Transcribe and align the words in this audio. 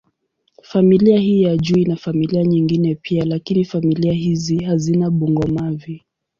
Familia 0.63 1.17
hii 1.19 1.41
ya 1.41 1.57
juu 1.57 1.77
ina 1.77 1.95
familia 1.95 2.43
nyingine 2.43 2.95
pia, 2.95 3.25
lakini 3.25 3.65
familia 3.65 4.13
hizi 4.13 4.63
hazina 4.63 5.09
bungo-mavi. 5.09 6.03